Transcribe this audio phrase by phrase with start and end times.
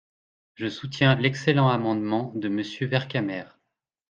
[0.55, 3.43] Je soutiens l’excellent amendement de Monsieur Vercamer.